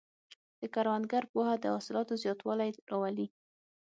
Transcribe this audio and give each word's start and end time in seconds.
د 0.61 0.61
کروندګر 0.75 1.23
پوهه 1.31 1.55
د 1.59 1.65
حاصلاتو 1.73 2.13
زیاتوالی 2.23 2.69
راولي. 2.91 3.27